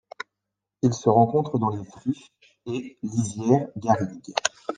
[0.81, 2.31] Il se rencontre dans les friches,
[2.65, 4.33] haies, lisières, garrigues.